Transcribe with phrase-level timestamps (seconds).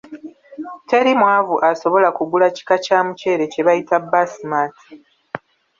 [0.89, 4.85] Teri mwavu asobola kugula kika kya muceere kye bayita baasimati.